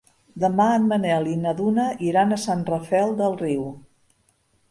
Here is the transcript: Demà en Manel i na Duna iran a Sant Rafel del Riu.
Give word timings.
Demà 0.43 0.65
en 0.77 0.87
Manel 0.91 1.27
i 1.33 1.35
na 1.41 1.51
Duna 1.59 1.85
iran 2.07 2.35
a 2.37 2.41
Sant 2.45 2.63
Rafel 2.71 3.13
del 3.19 3.37
Riu. 3.45 3.67